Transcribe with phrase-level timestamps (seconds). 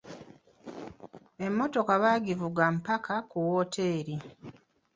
[1.45, 4.15] Emmotoka baagivuga mpaka ku wooteri.